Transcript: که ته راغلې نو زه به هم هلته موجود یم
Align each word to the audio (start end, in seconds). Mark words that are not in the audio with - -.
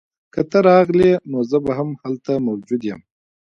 که 0.33 0.41
ته 0.49 0.59
راغلې 0.69 1.11
نو 1.31 1.39
زه 1.49 1.57
به 1.65 1.71
هم 1.77 1.89
هلته 2.01 2.31
موجود 2.47 2.81
یم 2.89 3.01